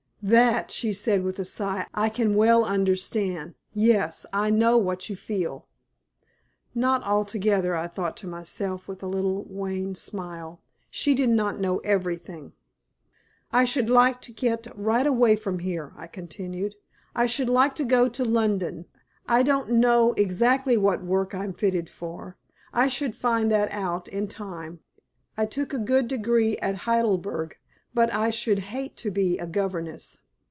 [0.23, 3.55] "That," she said, with a sigh, "I can well understand.
[3.73, 5.65] Yes, I know what you feel."
[6.75, 10.61] Not altogether, I thought to myself, with a little wan smile.
[10.91, 12.53] She did not know everything.
[13.51, 16.75] "I should like to get right away from here," I continued.
[17.15, 18.85] "I should like to go to London.
[19.27, 22.37] I don't know exactly what work I am fitted for;
[22.71, 24.81] I should find that out in time.
[25.35, 27.57] I took a good degree at Heidelberg,
[27.93, 30.19] but I should hate to be a governess.